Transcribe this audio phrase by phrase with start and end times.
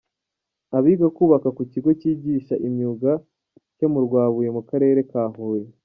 [0.77, 3.11] Abiga kubaka ku kigo cyigisha imyuga
[3.77, 5.69] cyo mu Rwabuye mu karere ka Huye.